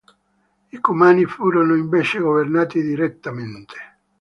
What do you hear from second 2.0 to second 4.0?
governati direttamente.